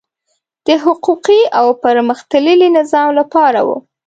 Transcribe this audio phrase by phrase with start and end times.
[0.65, 3.77] د حقوقي او پرمختللي نظام لپاره وو.